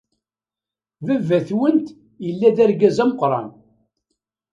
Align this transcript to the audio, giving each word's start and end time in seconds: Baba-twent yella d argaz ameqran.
Baba-twent 1.05 1.85
yella 2.25 2.49
d 2.55 2.57
argaz 2.65 2.97
ameqran. 3.03 3.49